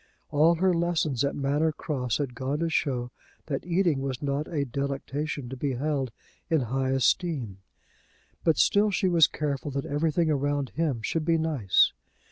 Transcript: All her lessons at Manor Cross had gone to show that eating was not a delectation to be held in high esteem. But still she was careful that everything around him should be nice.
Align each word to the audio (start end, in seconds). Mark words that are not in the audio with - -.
All 0.31 0.55
her 0.55 0.73
lessons 0.73 1.23
at 1.23 1.35
Manor 1.35 1.71
Cross 1.71 2.17
had 2.17 2.33
gone 2.33 2.57
to 2.57 2.71
show 2.71 3.11
that 3.45 3.63
eating 3.63 3.99
was 4.01 4.19
not 4.23 4.47
a 4.47 4.65
delectation 4.65 5.47
to 5.49 5.55
be 5.55 5.73
held 5.73 6.11
in 6.49 6.61
high 6.61 6.89
esteem. 6.89 7.59
But 8.43 8.57
still 8.57 8.89
she 8.89 9.07
was 9.07 9.27
careful 9.27 9.69
that 9.69 9.85
everything 9.85 10.31
around 10.31 10.69
him 10.71 11.03
should 11.03 11.23
be 11.23 11.37
nice. 11.37 11.93